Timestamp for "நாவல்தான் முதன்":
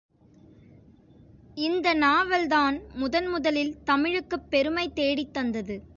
1.93-3.27